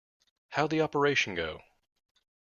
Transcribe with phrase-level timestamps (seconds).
[0.53, 1.61] How'd the operation go?